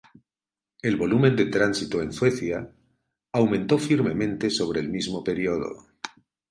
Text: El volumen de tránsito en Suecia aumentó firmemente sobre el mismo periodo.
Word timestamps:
El 0.81 0.95
volumen 0.97 1.35
de 1.35 1.45
tránsito 1.45 2.01
en 2.01 2.11
Suecia 2.11 2.73
aumentó 3.33 3.77
firmemente 3.77 4.49
sobre 4.49 4.79
el 4.79 4.89
mismo 4.89 5.23
periodo. 5.23 5.85